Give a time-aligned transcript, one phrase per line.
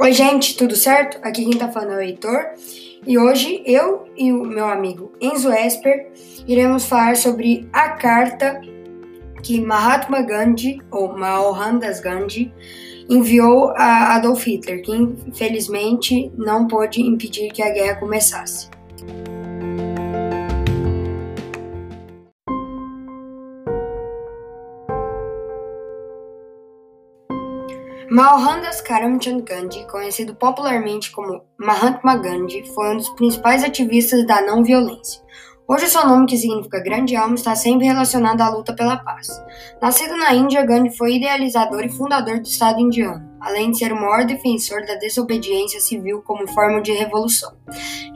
[0.00, 1.18] Oi, gente, tudo certo?
[1.22, 2.52] Aqui quem tá falando é o Heitor.
[3.04, 6.12] E hoje eu e o meu amigo Enzo Esper
[6.46, 8.60] iremos falar sobre a carta
[9.42, 12.52] que Mahatma Gandhi, ou Mohandas Gandhi,
[13.10, 18.70] enviou a Adolf Hitler, que infelizmente não pôde impedir que a guerra começasse.
[28.10, 34.64] Mohandas Karamchand Gandhi, conhecido popularmente como Mahatma Gandhi, foi um dos principais ativistas da não
[34.64, 35.20] violência.
[35.68, 39.28] Hoje, seu nome, que significa grande alma, está sempre relacionado à luta pela paz.
[39.82, 43.96] Nascido na Índia, Gandhi foi idealizador e fundador do Estado indiano, além de ser o
[44.00, 47.52] maior defensor da desobediência civil como forma de revolução.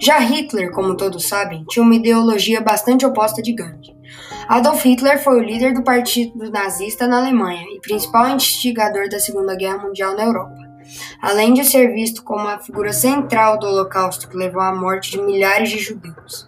[0.01, 3.95] Já Hitler, como todos sabem, tinha uma ideologia bastante oposta de Gandhi.
[4.49, 9.55] Adolf Hitler foi o líder do partido nazista na Alemanha e principal instigador da Segunda
[9.55, 10.59] Guerra Mundial na Europa,
[11.21, 15.23] além de ser visto como a figura central do Holocausto que levou à morte de
[15.23, 16.47] milhares de judeus.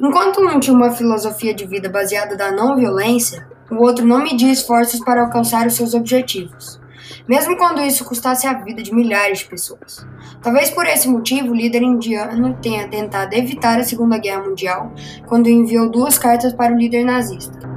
[0.00, 4.52] Enquanto um tinha uma filosofia de vida baseada na não violência, o outro não media
[4.52, 6.80] esforços para alcançar os seus objetivos,
[7.28, 10.06] mesmo quando isso custasse a vida de milhares de pessoas.
[10.42, 14.92] Talvez por esse motivo, o líder indiano tenha tentado evitar a Segunda Guerra Mundial
[15.26, 17.75] quando enviou duas cartas para o líder nazista.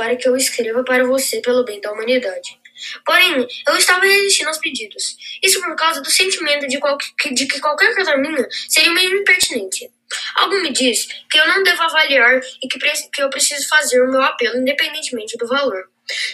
[0.00, 2.58] Para que eu escreva para você pelo bem da humanidade.
[3.04, 5.14] Porém, eu estava resistindo aos pedidos.
[5.42, 6.96] Isso por causa do sentimento de, qual,
[7.32, 9.90] de que qualquer carta minha seria meio impertinente.
[10.36, 12.78] Algo me diz que eu não devo avaliar e que,
[13.12, 15.84] que eu preciso fazer o meu apelo independentemente do valor.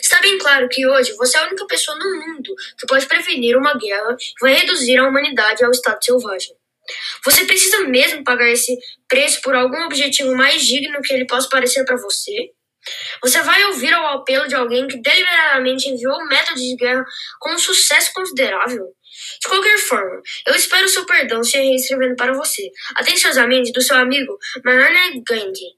[0.00, 3.56] Está bem claro que hoje você é a única pessoa no mundo que pode prevenir
[3.56, 6.54] uma guerra e vai reduzir a humanidade ao estado selvagem.
[7.24, 11.84] Você precisa mesmo pagar esse preço por algum objetivo mais digno que ele possa parecer
[11.84, 12.52] para você?
[13.22, 17.04] Você vai ouvir o apelo de alguém que deliberadamente enviou um método de guerra
[17.40, 18.86] com um sucesso considerável?
[19.40, 22.70] De qualquer forma, eu espero seu perdão se reescrevendo para você.
[22.96, 25.76] Atenciosamente, do seu amigo Mahatma Gandhi.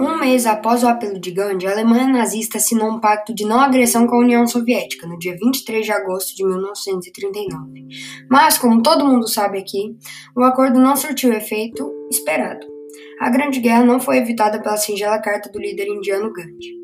[0.00, 3.60] Um mês após o apelo de Gandhi, a Alemanha nazista assinou um pacto de não
[3.60, 7.88] agressão com a União Soviética, no dia 23 de agosto de 1939.
[8.30, 9.94] Mas, como todo mundo sabe aqui,
[10.34, 12.71] o acordo não surtiu o efeito esperado.
[13.22, 16.74] A Grande Guerra não foi evitada pela singela carta do líder indiano Gandhi.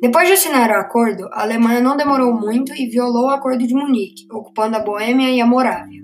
[0.00, 3.74] Depois de assinar o acordo, a Alemanha não demorou muito e violou o Acordo de
[3.74, 6.00] Munique, ocupando a Boêmia e a Morávia.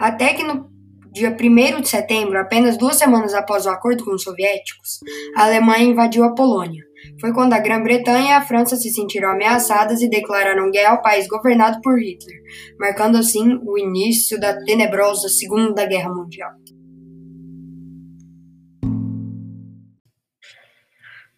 [0.00, 0.68] Até que no
[1.12, 4.98] dia 1 de setembro, apenas duas semanas após o acordo com os soviéticos,
[5.36, 6.82] a Alemanha invadiu a Polônia.
[7.20, 11.28] Foi quando a Grã-Bretanha e a França se sentiram ameaçadas e declararam guerra ao país
[11.28, 12.40] governado por Hitler,
[12.76, 16.50] marcando assim o início da tenebrosa Segunda Guerra Mundial.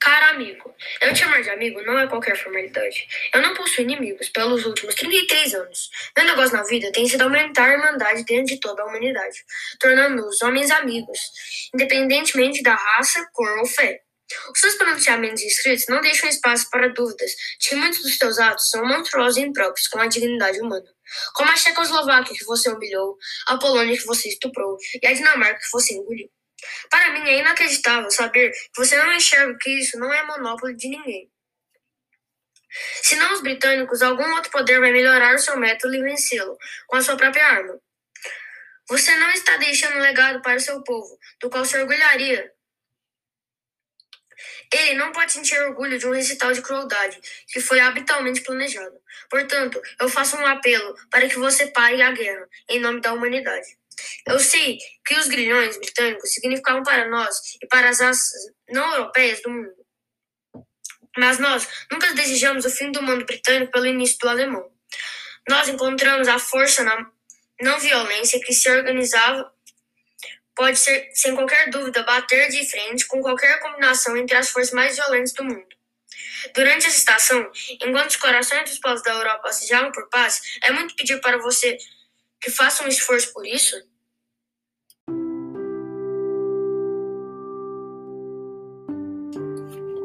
[0.05, 0.71] Cara amigo,
[1.01, 3.09] eu te chamar de amigo não é qualquer formalidade.
[3.33, 5.89] Eu não possuo inimigos pelos últimos 33 anos.
[6.15, 9.43] Meu negócio na vida tem sido aumentar a irmandade dentro de toda a humanidade,
[9.81, 11.19] tornando os homens amigos,
[11.75, 14.03] independentemente da raça, cor ou fé.
[14.53, 18.69] Os seus pronunciamentos escritos não deixam espaço para dúvidas de que muitos dos teus atos
[18.69, 20.85] são monstruosos e impróprios com a dignidade humana.
[21.33, 23.17] Como a Checoslováquia que você humilhou,
[23.47, 26.29] a Polônia que você estuprou e a Dinamarca que você engoliu.
[26.91, 30.89] Para mim é inacreditável saber que você não enxerga que isso não é monopólio de
[30.89, 31.31] ninguém.
[33.03, 36.97] Se não os britânicos, algum outro poder vai melhorar o seu método e vencê-lo com
[36.97, 37.79] a sua própria arma.
[38.89, 42.53] Você não está deixando um legado para o seu povo, do qual se orgulharia.
[44.73, 49.01] Ele não pode sentir orgulho de um recital de crueldade que foi habitualmente planejado.
[49.31, 53.79] Portanto, eu faço um apelo para que você pare a guerra, em nome da humanidade.
[54.27, 58.31] Eu sei que os grilhões britânicos significavam para nós e para as raças
[58.71, 59.75] não europeias do mundo.
[61.17, 64.71] Mas nós nunca desejamos o fim do mundo britânico pelo início do alemão.
[65.49, 67.11] Nós encontramos a força na
[67.61, 69.53] não violência que se organizava
[70.55, 74.97] pode ser, sem qualquer dúvida, bater de frente com qualquer combinação entre as forças mais
[74.97, 75.75] violentas do mundo.
[76.55, 77.51] Durante essa estação,
[77.81, 81.77] enquanto os corações dos povos da Europa se por paz, é muito pedir para você
[82.41, 83.77] que faça um esforço por isso?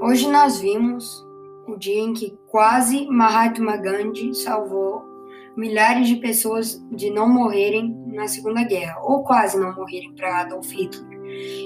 [0.10, 1.24] Hoje nós vimos
[1.68, 5.04] o dia em que quase Mahatma Gandhi salvou
[5.56, 10.72] milhares de pessoas de não morrerem na Segunda Guerra, ou quase não morrerem para Adolf
[10.72, 11.22] Hitler.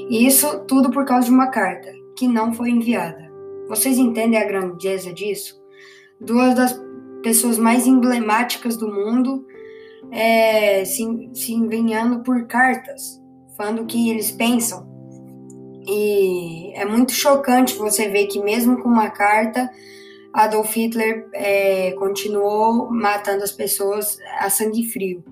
[0.09, 3.31] E isso tudo por causa de uma carta que não foi enviada.
[3.69, 5.57] Vocês entendem a grandeza disso?
[6.19, 6.77] Duas das
[7.23, 9.47] pessoas mais emblemáticas do mundo
[10.11, 13.21] é, se, se envenhando por cartas,
[13.55, 14.92] falando o que eles pensam.
[15.87, 19.69] E é muito chocante você ver que, mesmo com uma carta,
[20.33, 25.23] Adolf Hitler é, continuou matando as pessoas a sangue frio.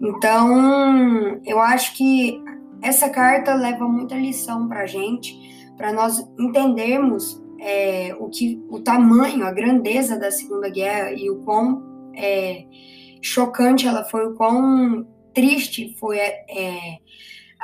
[0.00, 2.42] Então, eu acho que
[2.82, 5.34] essa carta leva muita lição para a gente,
[5.76, 11.36] para nós entendermos é, o que, o tamanho, a grandeza da Segunda Guerra e o
[11.44, 11.82] quão
[12.14, 12.66] é,
[13.22, 16.98] chocante ela foi, o quão triste foi é,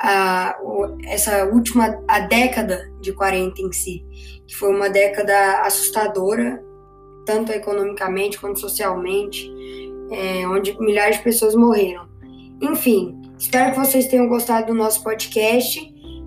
[0.01, 0.57] a,
[1.05, 4.03] essa última a década de 40 em si,
[4.47, 6.63] que foi uma década assustadora,
[7.25, 9.49] tanto economicamente quanto socialmente,
[10.11, 12.09] é, onde milhares de pessoas morreram.
[12.61, 15.79] Enfim, espero que vocês tenham gostado do nosso podcast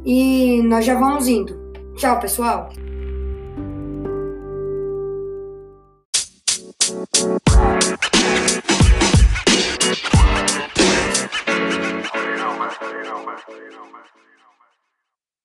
[0.04, 1.58] e nós já vamos indo.
[1.96, 2.83] Tchau, pessoal!